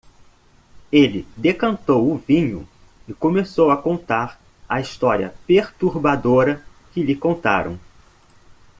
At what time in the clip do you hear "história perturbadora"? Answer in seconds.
4.81-6.65